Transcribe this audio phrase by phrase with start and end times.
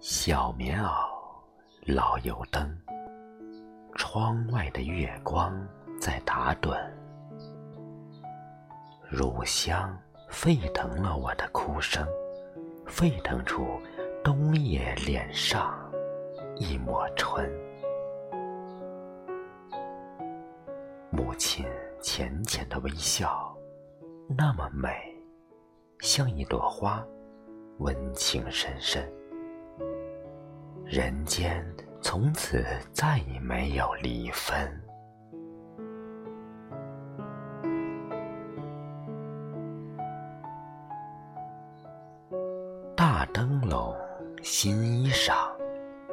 [0.00, 1.08] 小棉袄，
[1.84, 2.72] 老油灯，
[3.96, 5.52] 窗外的月光
[6.00, 6.78] 在打盹，
[9.10, 9.98] 乳香
[10.28, 12.06] 沸腾了我的哭声，
[12.86, 13.66] 沸腾出
[14.22, 15.76] 冬夜脸上
[16.54, 17.50] 一抹春。
[21.10, 21.66] 母亲
[22.00, 23.52] 浅浅的微笑，
[24.28, 24.90] 那么美，
[25.98, 27.04] 像一朵花，
[27.78, 29.12] 温情深深。
[30.90, 31.62] 人间
[32.00, 34.66] 从此再也没有离分。
[42.96, 43.94] 大灯笼，
[44.42, 45.34] 新衣裳，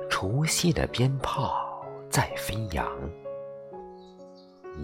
[0.09, 2.85] 除夕的鞭炮在飞扬，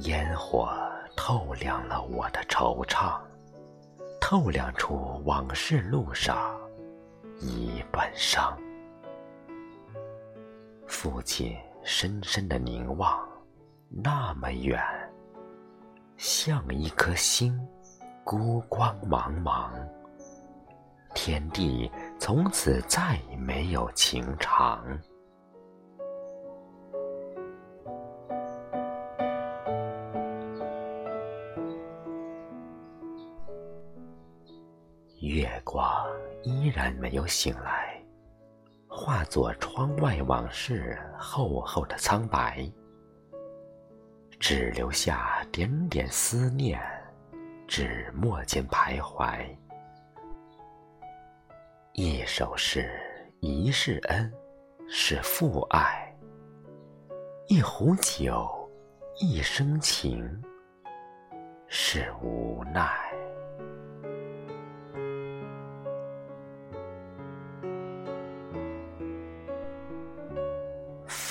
[0.04, 0.70] 烟火
[1.18, 3.20] 透亮了我的惆怅，
[4.22, 6.58] 透亮出往事路上
[7.42, 8.58] 一半伤。
[10.92, 13.18] 父亲深深的凝望，
[13.90, 14.78] 那么远，
[16.18, 17.58] 像一颗星，
[18.26, 19.72] 孤光茫茫。
[21.16, 21.90] 天地
[22.20, 24.86] 从此再没有情长。
[35.22, 36.06] 月光
[36.44, 37.81] 依然没有醒来。
[39.04, 42.72] 化作窗外往事厚厚的苍白，
[44.40, 46.80] 只留下点点思念，
[47.68, 49.44] 纸墨间徘徊。
[51.94, 52.92] 一首诗，
[53.40, 54.32] 一世恩，
[54.88, 56.16] 是父爱；
[57.48, 58.48] 一壶酒，
[59.20, 60.24] 一生情，
[61.68, 63.01] 是无奈。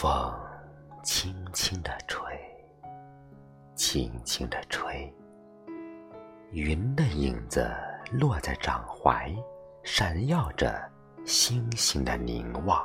[0.00, 0.34] 风
[1.02, 2.22] 轻轻地吹，
[3.74, 5.14] 轻轻地吹。
[6.52, 7.70] 云的影子
[8.10, 9.30] 落在掌怀，
[9.82, 10.90] 闪耀着
[11.26, 12.82] 星星的凝望。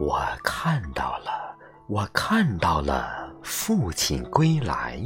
[0.00, 1.56] 我看到了，
[1.88, 5.00] 我看到了父亲归来。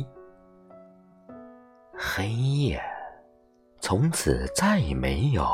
[1.98, 2.82] 黑夜
[3.78, 5.46] 从此再没有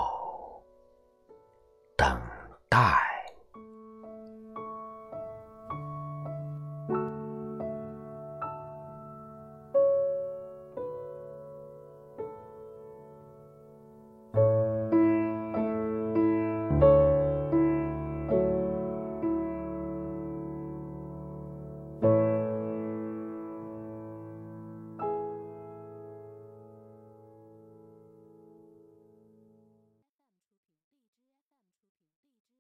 [1.97, 2.17] 等
[2.69, 3.05] 待。